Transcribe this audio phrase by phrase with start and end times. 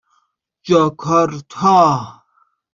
[0.65, 1.83] جاکارتا